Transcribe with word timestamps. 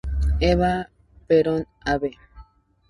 Eva 0.39 0.89
Perón, 1.27 1.67
Av. 1.85 2.01